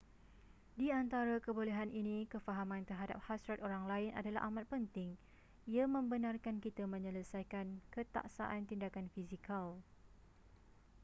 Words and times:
di 0.79 0.87
antara 1.01 1.35
kebolehan 1.45 1.91
ini 2.01 2.17
kefahaman 2.33 2.81
terhadap 2.89 3.19
hasrat 3.29 3.59
orang 3.67 3.85
lain 3.91 4.09
adalah 4.19 4.41
amat 4.49 4.65
penting 4.73 5.09
ia 5.73 5.85
membenarkan 5.95 6.55
kita 6.65 6.83
menyelesaikan 6.93 7.67
ketaksaan 7.95 8.61
tindakan 8.69 9.07
fizikal 9.15 9.65